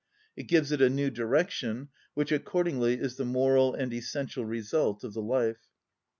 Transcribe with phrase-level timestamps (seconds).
[0.35, 5.13] It gives it a new direction, which accordingly is the moral and essential result of
[5.13, 5.67] the life.